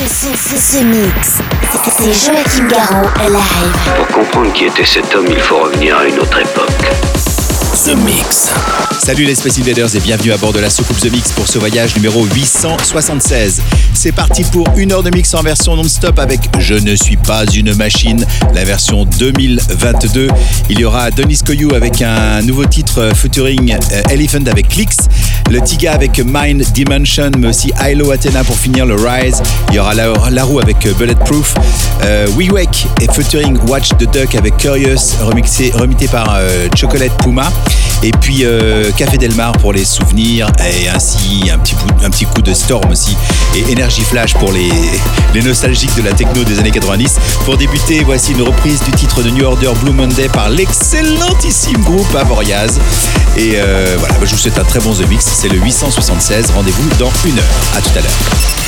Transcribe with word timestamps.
The 0.00 0.82
Mix. 0.82 1.42
C'est 1.90 2.12
Joachim 2.14 2.66
Garraud 2.68 3.06
live. 3.28 3.94
Pour 3.98 4.06
comprendre 4.08 4.50
qui 4.54 4.64
était 4.64 4.86
cet 4.86 5.14
homme, 5.14 5.26
il 5.28 5.38
faut 5.38 5.58
revenir 5.58 5.98
à 5.98 6.06
une 6.06 6.18
autre 6.18 6.38
époque. 6.40 7.29
The 7.84 7.94
Mix. 7.94 8.50
Salut 8.98 9.24
les 9.24 9.34
Space 9.34 9.58
Invaders 9.58 9.96
et 9.96 10.00
bienvenue 10.00 10.32
à 10.32 10.36
bord 10.36 10.52
de 10.52 10.58
la 10.58 10.68
soucoupe 10.68 10.98
The 10.98 11.10
Mix 11.10 11.32
pour 11.32 11.48
ce 11.48 11.58
voyage 11.58 11.96
numéro 11.96 12.26
876. 12.26 13.62
C'est 13.94 14.12
parti 14.12 14.44
pour 14.44 14.68
une 14.76 14.92
heure 14.92 15.02
de 15.02 15.10
mix 15.10 15.32
en 15.34 15.42
version 15.42 15.74
non-stop 15.74 16.18
avec 16.18 16.40
Je 16.58 16.74
ne 16.74 16.94
suis 16.94 17.16
pas 17.16 17.44
une 17.46 17.74
machine, 17.74 18.26
la 18.54 18.64
version 18.64 19.04
2022. 19.04 20.28
Il 20.68 20.80
y 20.80 20.84
aura 20.84 21.10
Denis 21.10 21.40
Koyou 21.44 21.74
avec 21.74 22.02
un 22.02 22.42
nouveau 22.42 22.66
titre 22.66 23.10
featuring 23.14 23.74
euh, 23.92 24.02
Elephant 24.10 24.44
avec 24.46 24.68
Clicks, 24.68 25.00
le 25.50 25.60
Tiga 25.60 25.92
avec 25.92 26.20
Mind 26.24 26.62
Dimension, 26.72 27.30
mais 27.38 27.48
aussi 27.48 27.72
Hilo 27.82 28.10
Athena 28.10 28.44
pour 28.44 28.56
finir 28.56 28.84
le 28.84 28.94
Rise. 28.94 29.42
Il 29.70 29.76
y 29.76 29.78
aura 29.78 29.94
la, 29.94 30.44
roue 30.44 30.60
avec 30.60 30.86
Bulletproof, 30.98 31.54
euh, 32.04 32.26
We 32.36 32.50
Wake 32.50 32.86
et 33.00 33.06
featuring 33.12 33.58
Watch 33.68 33.88
the 33.98 34.10
Duck 34.12 34.34
avec 34.34 34.56
Curious, 34.58 35.16
remixé, 35.22 35.72
remité 35.74 36.06
par 36.08 36.36
euh, 36.36 36.68
Chocolate 36.76 37.16
Puma. 37.22 37.50
Et 38.02 38.12
puis 38.12 38.44
euh, 38.44 38.90
Café 38.96 39.18
Delmar 39.18 39.52
pour 39.52 39.72
les 39.72 39.84
souvenirs 39.84 40.50
et 40.66 40.88
ainsi 40.88 41.50
un 41.52 41.58
petit, 41.58 42.24
coup 42.24 42.40
de 42.42 42.54
Storm 42.54 42.90
aussi 42.90 43.16
et 43.54 43.62
Energy 43.72 44.02
Flash 44.02 44.34
pour 44.34 44.52
les, 44.52 44.70
les 45.34 45.42
nostalgiques 45.42 45.94
de 45.96 46.02
la 46.02 46.12
techno 46.12 46.44
des 46.44 46.58
années 46.58 46.70
90. 46.70 47.18
Pour 47.44 47.56
débuter, 47.56 48.02
voici 48.02 48.32
une 48.32 48.42
reprise 48.42 48.80
du 48.82 48.92
titre 48.92 49.22
de 49.22 49.30
New 49.30 49.44
Order 49.44 49.72
Blue 49.82 49.92
Monday 49.92 50.28
par 50.28 50.48
l'excellentissime 50.48 51.82
groupe 51.82 52.14
Avoriaz. 52.14 52.78
Et 53.36 53.52
euh, 53.56 53.96
voilà, 53.98 54.14
je 54.22 54.30
vous 54.30 54.38
souhaite 54.38 54.58
un 54.58 54.64
très 54.64 54.80
bon 54.80 54.92
The 54.92 55.06
Mix. 55.08 55.24
C'est 55.26 55.48
le 55.48 55.58
876. 55.58 56.50
Rendez-vous 56.52 56.88
dans 56.98 57.12
une 57.24 57.38
heure. 57.38 57.44
À 57.76 57.80
tout 57.80 57.90
à 57.98 58.00
l'heure. 58.00 58.18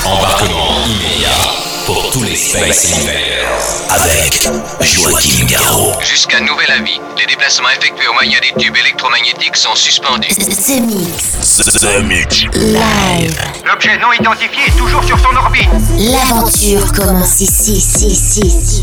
Embarquement 0.05 0.85
immédiat 0.87 1.62
pour 1.87 2.11
tous 2.11 2.23
les 2.23 2.37
Space 2.37 2.93
Invaders 2.93 3.83
avec 3.91 4.49
Joachim 4.81 5.47
Garraud. 5.47 5.93
Jusqu'à 6.01 6.41
nouvel 6.41 6.71
avis, 6.71 7.01
les 7.19 7.27
déplacements 7.27 7.69
effectués 7.71 8.07
au 8.09 8.13
moyen 8.13 8.39
des 8.41 8.63
tubes 8.63 8.77
électromagnétiques 8.77 9.57
sont 9.57 9.75
suspendus. 9.75 10.29
The 10.29 10.81
Mix. 10.81 11.81
The 11.81 12.03
Mix. 12.05 12.45
Live. 12.55 13.41
L'objet 13.67 13.99
non 13.99 14.13
identifié 14.13 14.67
est 14.67 14.79
toujours 14.79 15.03
sur 15.05 15.19
son 15.19 15.35
orbite. 15.37 15.69
L'aventure 15.99 16.93
commence 16.93 17.41
ici, 17.41 17.73
ici, 17.73 18.07
ici, 18.07 18.83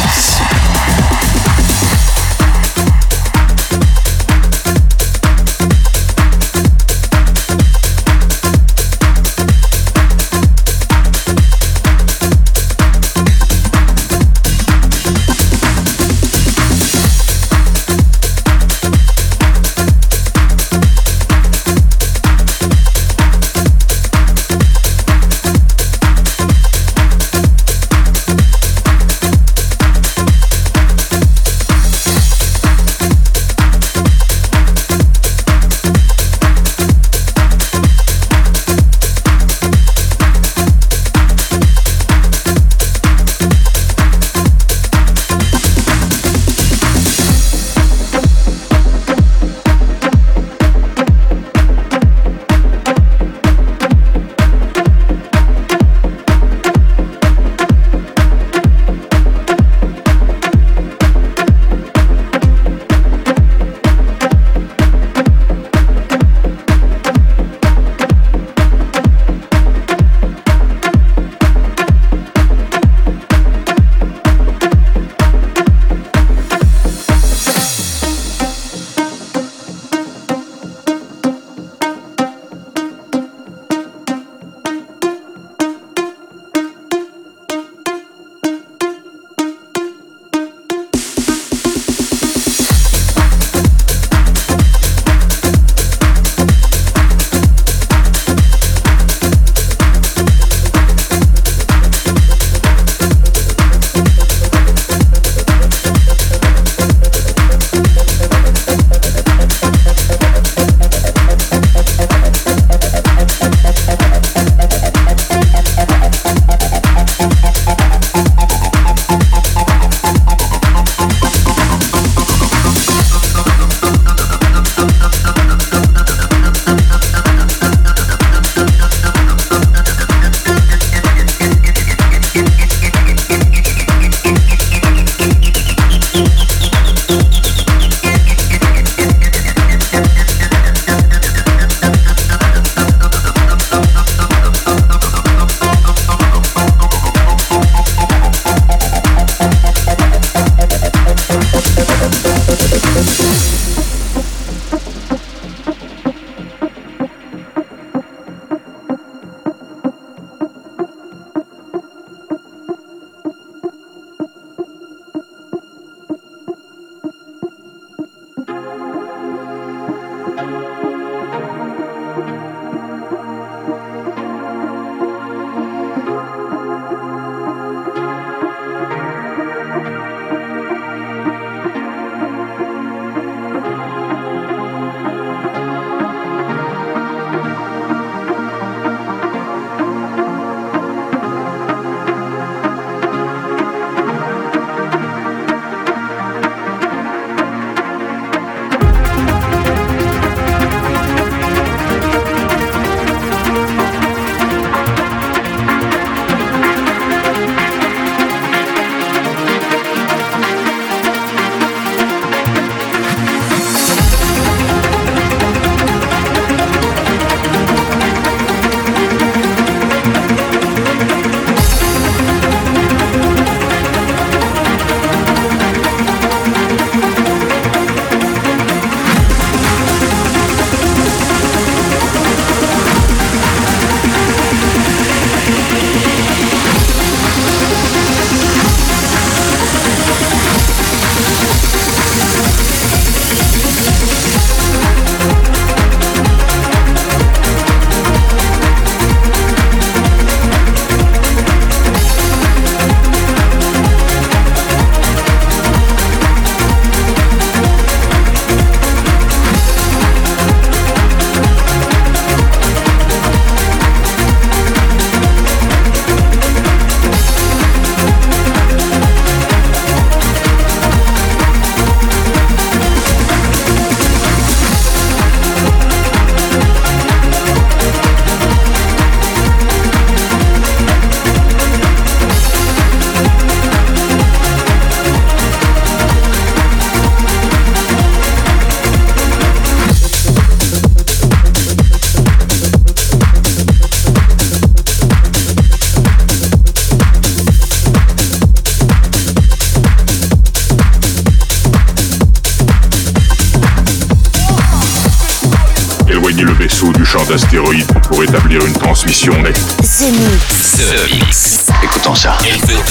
The 310.01 311.13
Mix. 311.13 311.59
Écoutons 311.83 312.15
ça. 312.15 312.35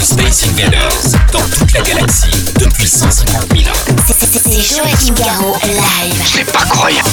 Space 0.00 0.44
dans 1.32 1.40
toute 1.40 1.72
la 1.72 1.80
galaxie 1.80 2.30
depuis 2.60 2.86
150 2.86 3.46
000 3.52 3.68
ans. 3.68 3.96
C'est 4.06 4.22
live. 5.66 6.22
C'est 6.24 6.52
pas 6.52 6.64
croyable. 6.66 7.08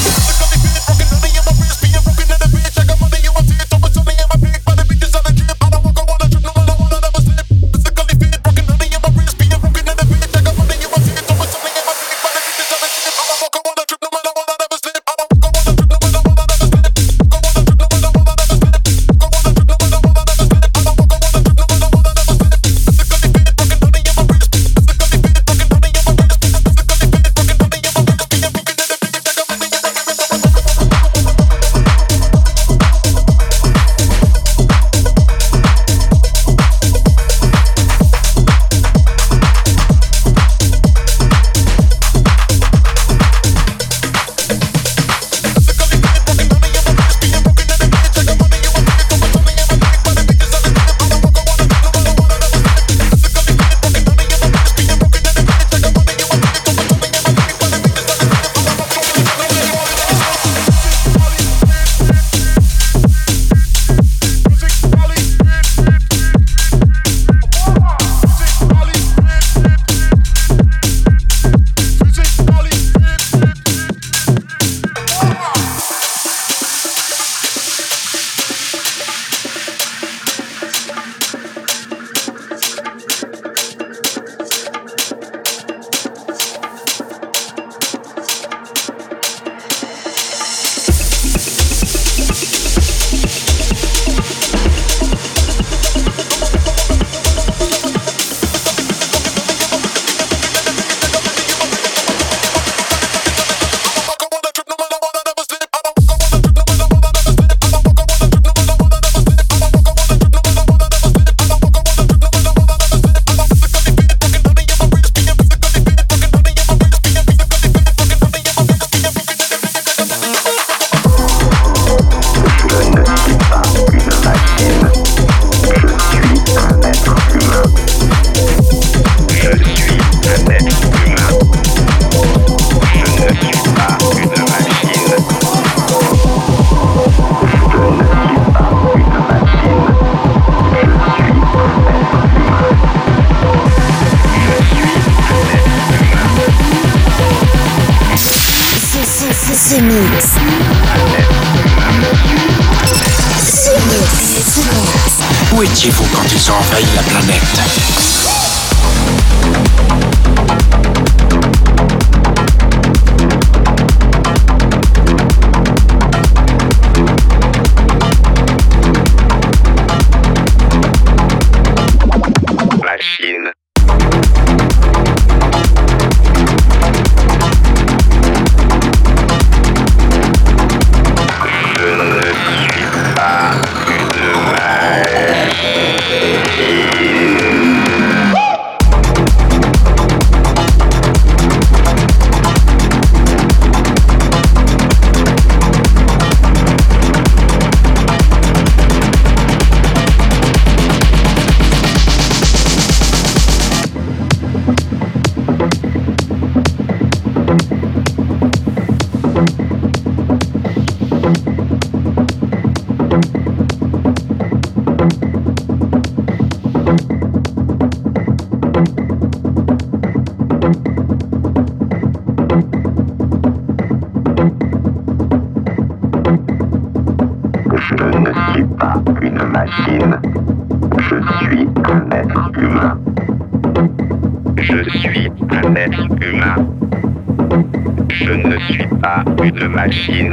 Machine. 239.87 240.26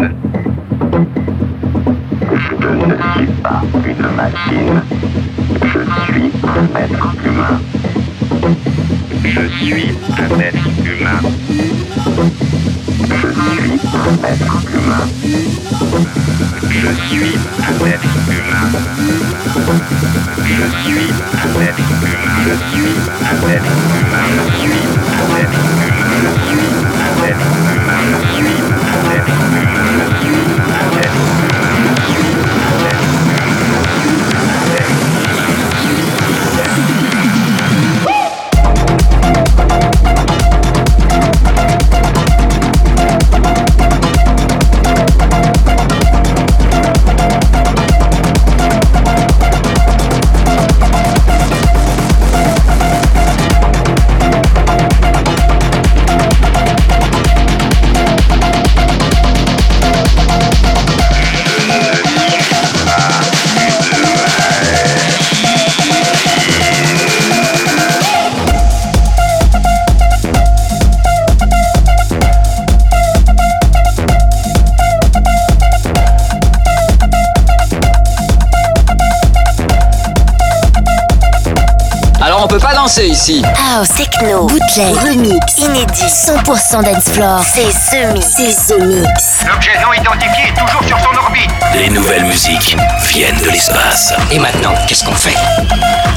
Ici. 83.25 83.43
House, 83.57 83.89
techno, 83.95 84.47
bootleg, 84.47 84.95
remix, 84.97 85.59
inédit, 85.59 86.05
100% 86.05 86.83
dance 86.83 87.11
floor. 87.11 87.43
C'est 87.43 87.71
The 87.91 88.13
Mix. 88.13 88.27
C'est 88.37 88.79
Mix. 88.79 89.45
L'objet 89.47 89.73
non 89.83 89.93
identifié 89.93 90.49
est 90.49 90.59
toujours 90.59 90.83
sur 90.85 90.99
son 90.99 91.19
orbite. 91.19 91.51
Les 91.75 91.89
nouvelles 91.91 92.25
musiques 92.25 92.77
viennent 93.03 93.41
de 93.41 93.51
l'espace. 93.51 94.13
Et 94.31 94.39
maintenant, 94.39 94.75
qu'est-ce 94.87 95.05
qu'on 95.05 95.15
fait? 95.15 95.37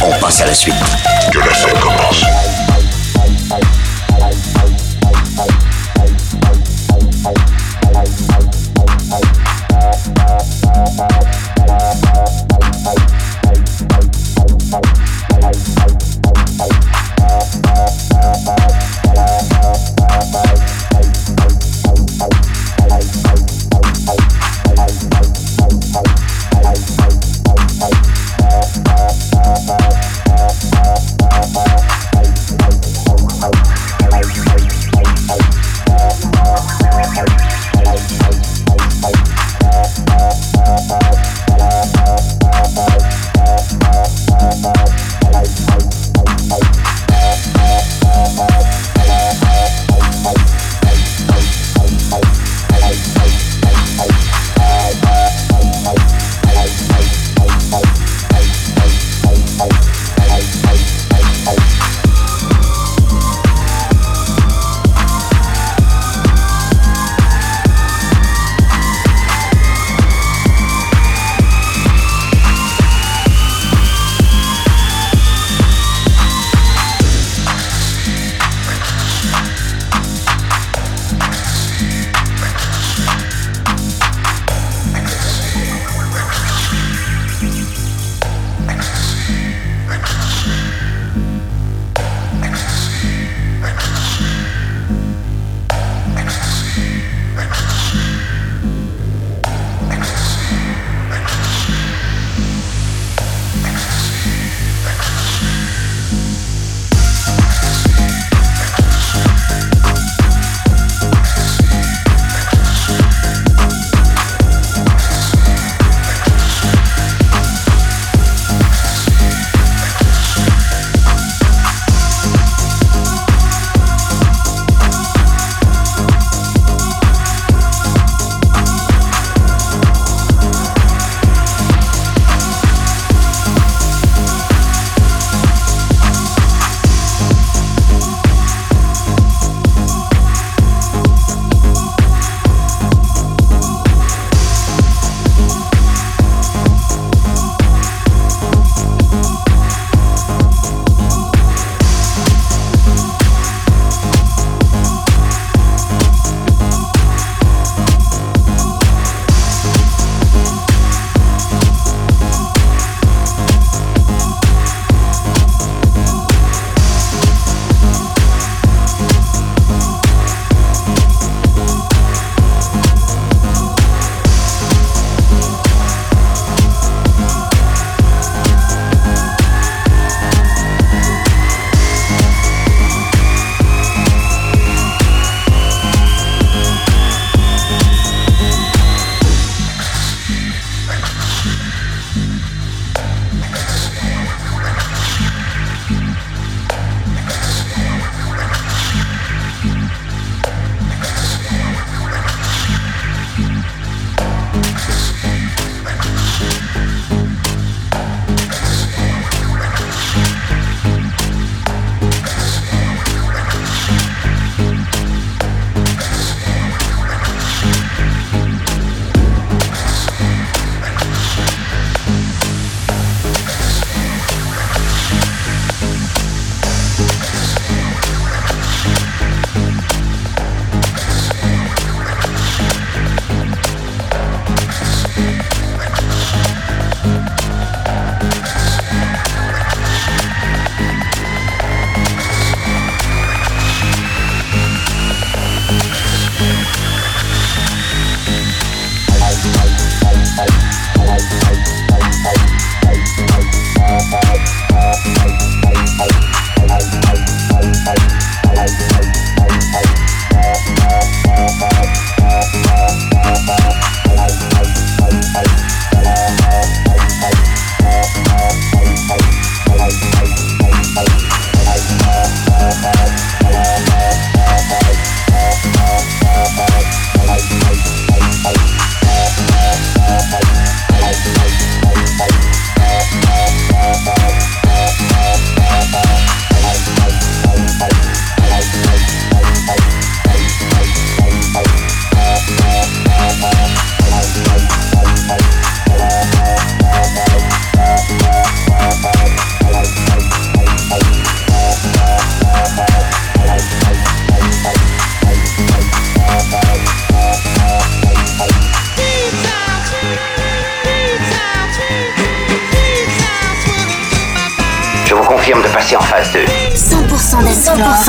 On 0.01 0.11
passe 0.19 0.41
à 0.41 0.45
la 0.45 0.53
suite. 0.53 0.75
Que 1.31 1.39
la 1.39 1.53
scène 1.53 1.79
commence. 1.79 2.23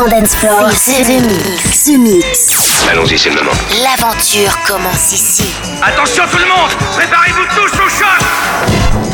Dance 0.09 0.19
100% 0.19 0.21
dance 0.21 0.35
floor. 0.37 0.71
C'est 0.73 1.03
The 1.03 1.23
Mix. 1.23 1.85
The 1.85 1.99
Mix. 1.99 2.87
Allons-y, 2.91 3.19
c'est 3.19 3.31
le 3.31 3.37
moment. 3.37 3.51
L'aventure 3.83 4.59
commence 4.67 5.13
ici. 5.13 5.51
Attention 5.83 6.25
tout 6.31 6.39
le 6.39 6.47
monde 6.47 6.71
Préparez-vous 6.97 7.45
tous 7.55 7.79
au 7.79 7.89
choc 7.89 9.08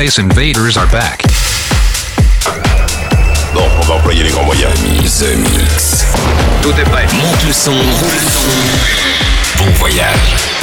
Space 0.00 0.18
invaders 0.18 0.78
are 0.78 0.86
back. 0.86 1.20
Bon, 3.52 3.68
on 3.82 3.86
va 3.86 3.94
employer 3.96 4.22
les 4.22 4.30
grands 4.30 4.44
moyens. 4.44 4.72
The 5.18 5.36
Mix. 5.36 6.06
Tout 6.62 6.70
est 6.70 6.88
prêt. 6.88 7.06
Monte 7.20 7.44
le 7.46 7.52
son. 7.52 7.76
Bon 9.58 9.70
voyage. 9.72 10.59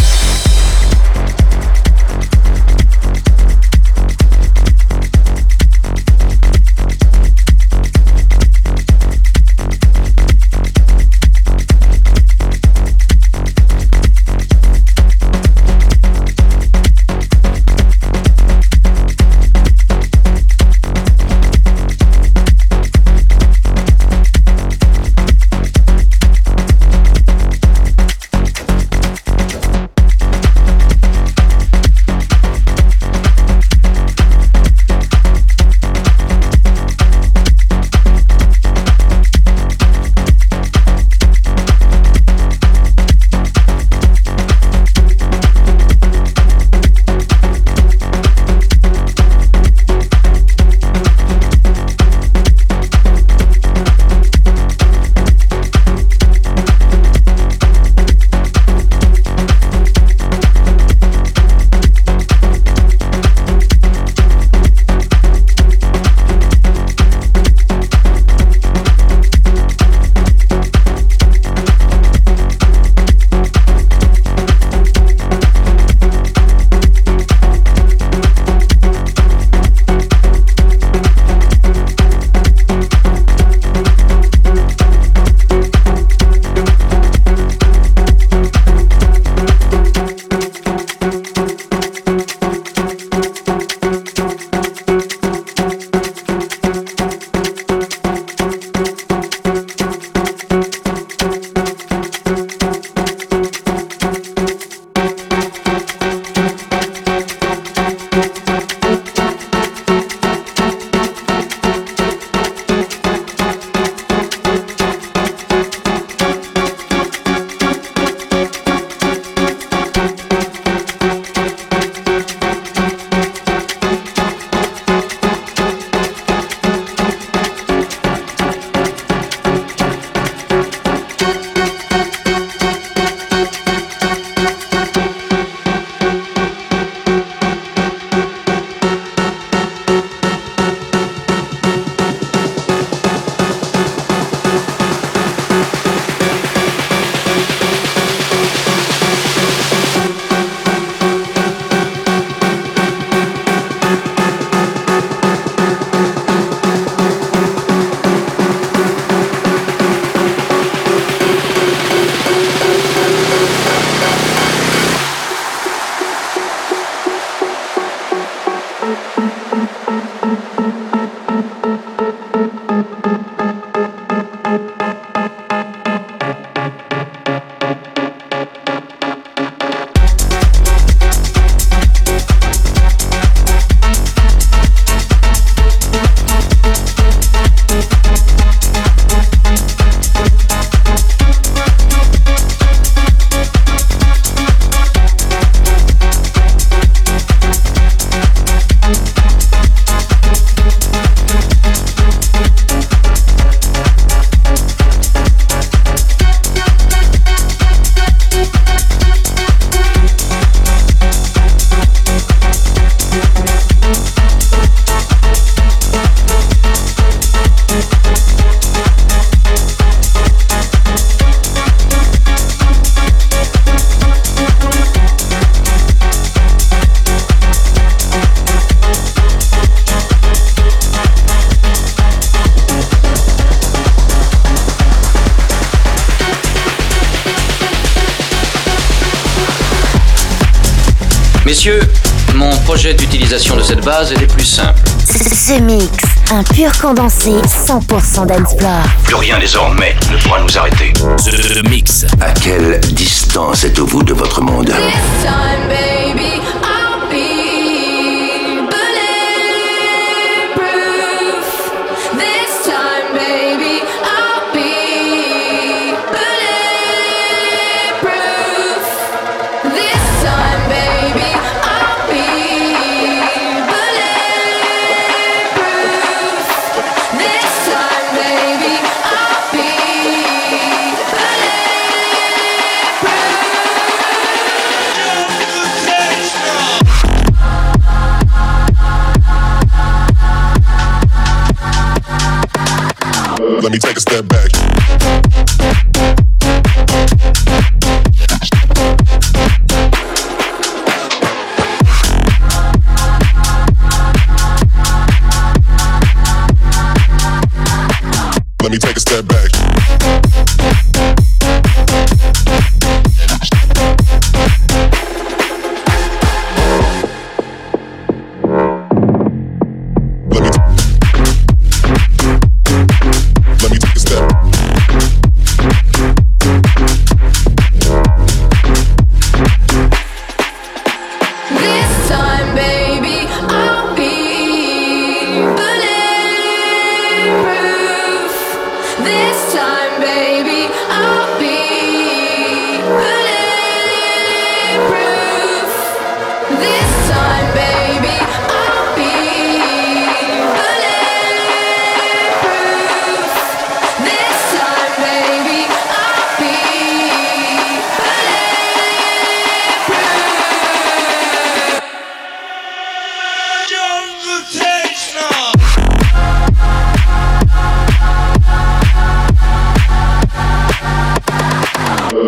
Cette 243.68 243.84
base 243.84 244.14
est 244.14 244.18
des 244.18 244.28
plus 244.28 244.46
simples. 244.46 244.82
The 245.08 245.60
Mix, 245.60 245.90
un 246.32 246.42
pur 246.42 246.72
condensé 246.80 247.32
100% 247.32 248.26
dancefloor. 248.26 248.84
Plus 249.04 249.16
rien 249.16 249.38
désormais 249.40 249.94
ne 250.10 250.18
pourra 250.20 250.40
nous 250.40 250.58
arrêter. 250.58 250.94
The 250.94 251.68
Mix. 251.68 252.06
À 252.22 252.32
quelle 252.32 252.80
distance 252.80 253.66
êtes-vous 253.66 254.04
de 254.04 254.14
votre 254.14 254.40
monde? 254.40 254.68
This 254.68 256.37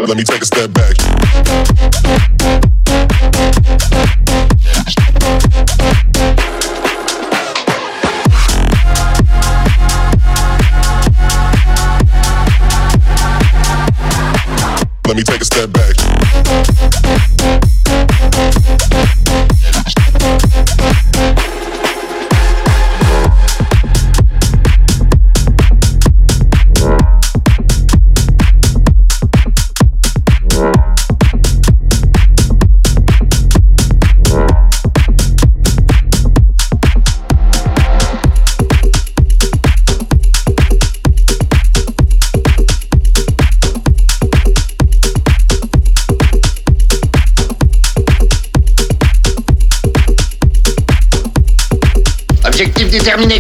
Let 0.10 0.18
me 0.18 0.24
take 0.24 0.42
a 0.42 0.46
step 0.46 0.74
back. 0.74 0.98
Let 15.06 15.16
me 15.16 15.22
take 15.22 15.42
a 15.42 15.46
step 15.46 15.72
back. 15.72 15.99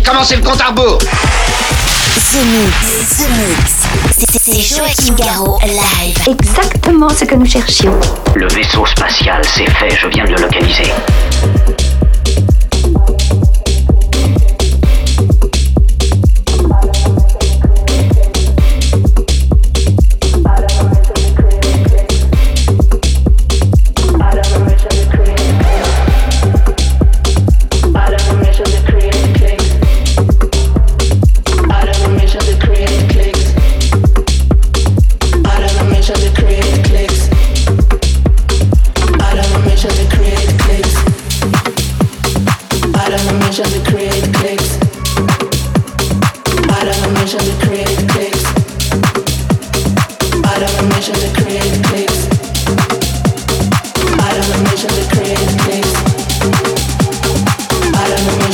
Commencez 0.10 0.36
le 0.38 0.42
compte 0.42 0.60
à 0.62 0.68
rebours 0.68 0.98
The 0.98 2.36
Mix, 2.46 3.18
The 3.18 3.30
Mix. 3.30 3.72
C'est- 4.18 4.40
C'est 4.44 4.60
Joachim 4.76 5.14
Garraud, 5.16 5.60
live. 5.64 6.18
Exactement 6.28 7.10
ce 7.10 7.26
que 7.26 7.36
nous 7.36 7.46
cherchions. 7.46 7.94
Le 8.36 8.48
vaisseau 8.48 8.86
spatial, 8.86 9.42
c'est 9.44 9.70
fait, 9.70 9.96
je 9.96 10.08
viens 10.08 10.26
de 10.26 10.32
le 10.32 10.42
localiser. 10.42 10.92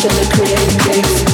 Mission 0.08 1.25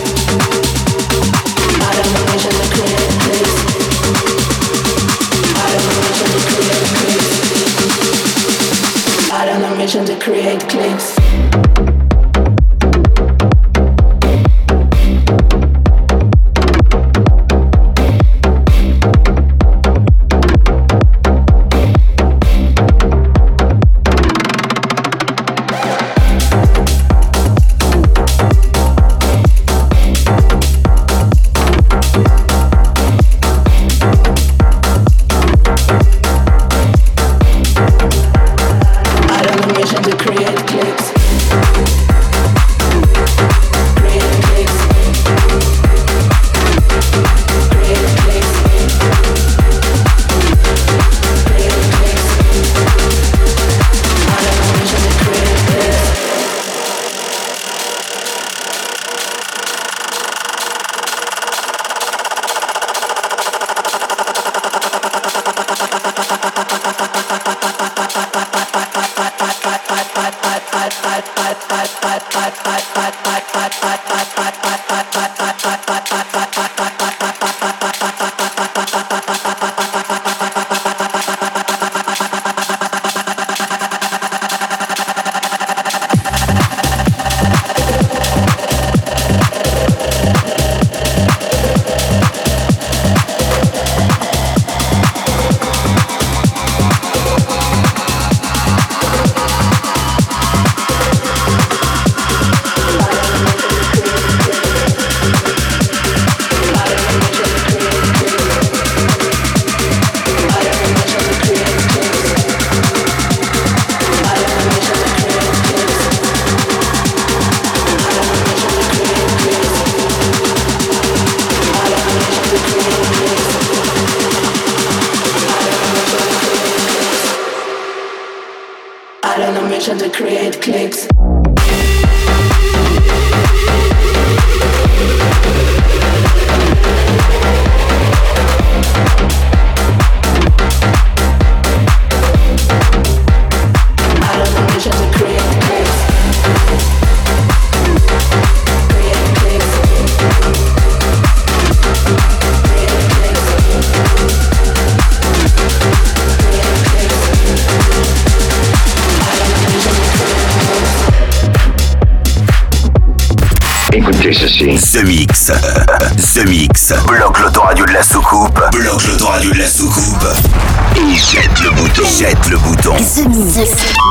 The 173.14 173.28
Mix. 173.28 174.11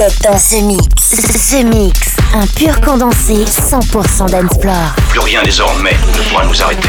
Êtes 0.00 0.22
dans 0.22 0.38
ce 0.38 0.56
mix. 0.64 0.82
Ce 0.98 1.62
mix, 1.62 2.16
un 2.32 2.46
pur 2.46 2.80
condensé 2.80 3.44
100% 3.44 4.30
d'Ensplore. 4.30 4.94
Plus 5.10 5.20
rien 5.20 5.42
désormais 5.42 5.92
ne 5.92 6.30
pourra 6.30 6.46
nous 6.46 6.62
arrêter. 6.62 6.88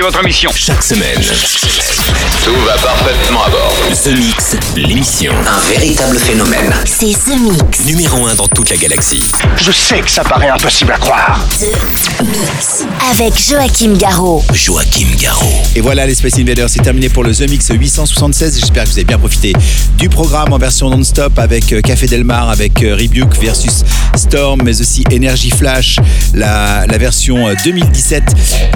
Votre 0.00 0.22
mission. 0.22 0.50
Chaque 0.54 0.82
semaine. 0.82 1.20
Tout 2.44 2.54
va 2.66 2.72
parfaitement 2.76 3.42
à 3.44 3.50
bord. 3.50 3.74
The 4.04 4.08
Mix, 4.16 4.56
l'émission. 4.76 5.32
Un 5.46 5.60
véritable 5.68 6.16
phénomène. 6.18 6.72
C'est 6.84 7.12
The 7.12 7.36
Mix. 7.38 7.84
Numéro 7.84 8.26
1 8.26 8.34
dans 8.36 8.48
toute 8.48 8.70
la 8.70 8.76
galaxie. 8.76 9.22
Je 9.56 9.70
sais 9.72 10.00
que 10.00 10.10
ça 10.10 10.22
paraît 10.24 10.48
impossible 10.48 10.92
à 10.92 10.98
croire. 10.98 11.46
The 11.58 12.22
Mix. 12.22 12.84
Avec 13.10 13.34
Joachim 13.38 13.94
Garraud. 13.96 14.42
Joachim 14.52 15.08
Garraud. 15.20 15.44
Et 15.74 15.80
voilà, 15.80 16.06
les 16.06 16.14
Space 16.14 16.38
Invaders, 16.38 16.70
c'est 16.70 16.82
terminé 16.82 17.08
pour 17.08 17.24
le 17.24 17.34
The 17.34 17.48
Mix 17.48 17.68
876. 17.70 18.58
J'espère 18.60 18.84
que 18.84 18.88
vous 18.90 18.96
avez 18.96 19.04
bien 19.04 19.18
profité 19.18 19.52
du 19.98 20.08
programme 20.08 20.52
en 20.52 20.58
version 20.58 20.88
non-stop 20.90 21.38
avec 21.38 21.72
euh, 21.72 21.80
Café 21.80 22.06
Delmar, 22.06 22.48
avec 22.50 22.82
euh, 22.82 22.94
Rebuke 22.94 23.36
versus 23.40 23.84
Storm, 24.16 24.60
mais 24.64 24.80
aussi 24.80 25.04
Energy 25.12 25.50
Flash, 25.50 25.96
la, 26.34 26.86
la 26.86 26.98
version 26.98 27.48
euh, 27.48 27.54
2017. 27.64 28.22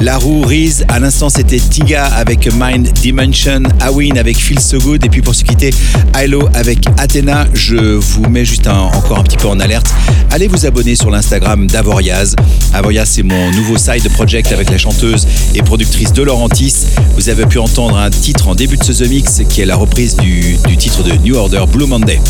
La 0.03 0.19
roue 0.19 0.43
Reese, 0.43 0.85
à 0.89 0.99
l'instant 0.99 1.29
c'était 1.29 1.59
Tiga 1.59 2.05
avec 2.07 2.49
Mind 2.53 2.93
Dimension, 2.93 3.52
Awin 3.81 4.17
avec 4.17 4.39
Feel 4.39 4.59
So 4.61 4.79
Good, 4.79 5.05
et 5.05 5.09
puis 5.09 5.21
pour 5.23 5.35
se 5.35 5.45
quitter, 5.45 5.71
Hilo 6.19 6.49
avec 6.55 6.79
Athena. 6.99 7.47
Je 7.55 7.77
vous 7.77 8.29
mets 8.29 8.45
juste 8.45 8.67
un- 8.67 8.73
encore 8.95 9.19
un 9.19 9.23
petit 9.23 9.37
peu 9.37 9.49
en 9.49 9.61
alerte. 9.61 9.87
Allez 10.31 10.49
vous 10.49 10.65
abonner 10.67 10.95
sur 10.95 11.11
l'Instagram 11.11 11.67
d'Avoriaz. 11.67 12.35
Avoriaz, 12.73 13.07
c'est 13.11 13.23
mon 13.23 13.51
nouveau 13.53 13.77
side 13.77 14.09
project 14.15 14.51
avec 14.53 14.71
la 14.71 14.79
chanteuse 14.79 15.27
et 15.55 15.63
productrice 15.63 16.13
de 16.13 16.23
Laurentis. 16.23 16.75
Vous 17.17 17.29
avez 17.29 17.45
pu 17.47 17.59
entendre 17.59 17.97
un 17.99 18.11
titre 18.11 18.49
en 18.49 18.55
début 18.55 18.77
de 18.79 18.85
ce 18.85 18.93
The 18.93 19.09
Mix 19.09 19.43
qui 19.49 19.61
est 19.61 19.67
la 19.67 19.77
reprise 19.77 20.17
du, 20.17 20.57
du 20.67 20.77
titre 20.77 21.03
de 21.03 21.13
New 21.19 21.37
Order, 21.37 21.65
Blue 21.71 21.87
Monday. 21.87 22.21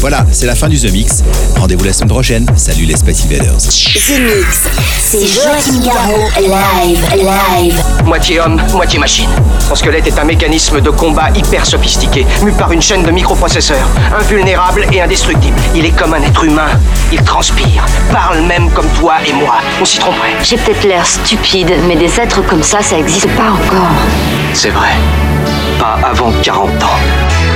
Voilà, 0.00 0.26
c'est 0.32 0.46
la 0.46 0.54
fin 0.54 0.68
du 0.68 0.78
The 0.78 0.92
Mix. 0.92 1.22
Rendez-vous 1.56 1.84
la 1.84 1.92
semaine 1.92 2.08
prochaine. 2.10 2.46
Salut 2.56 2.84
les 2.84 2.96
Space 2.96 3.24
Invaders. 3.24 3.56
The 3.56 4.20
Mix. 4.20 4.60
C'est 5.00 5.26
Joachim 5.26 5.80
Garraud. 5.84 6.28
Live, 6.40 6.98
live. 7.16 7.82
Moitié 8.04 8.40
homme, 8.40 8.60
moitié 8.74 8.98
machine. 8.98 9.28
Son 9.66 9.74
squelette 9.74 10.06
est 10.06 10.18
un 10.18 10.24
mécanisme 10.24 10.65
de 10.74 10.90
combat 10.90 11.30
hyper 11.34 11.64
sophistiqué, 11.64 12.26
mu 12.42 12.52
par 12.52 12.72
une 12.72 12.82
chaîne 12.82 13.02
de 13.02 13.10
microprocesseurs, 13.10 13.88
invulnérable 14.18 14.84
et 14.92 15.00
indestructible. 15.00 15.56
Il 15.74 15.84
est 15.84 15.92
comme 15.92 16.12
un 16.14 16.22
être 16.22 16.44
humain. 16.44 16.68
Il 17.12 17.22
transpire, 17.22 17.86
parle 18.12 18.40
même 18.42 18.70
comme 18.72 18.88
toi 18.98 19.14
et 19.26 19.32
moi. 19.32 19.56
On 19.80 19.84
s'y 19.84 19.98
tromperait. 19.98 20.34
J'ai 20.42 20.56
peut-être 20.56 20.84
l'air 20.84 21.06
stupide, 21.06 21.72
mais 21.86 21.96
des 21.96 22.20
êtres 22.20 22.42
comme 22.46 22.62
ça, 22.62 22.82
ça 22.82 22.98
existe 22.98 23.28
pas 23.36 23.50
encore. 23.50 23.92
C'est 24.54 24.70
vrai. 24.70 24.90
Pas 25.78 25.98
avant 26.02 26.32
40 26.42 26.68
ans. 26.82 27.55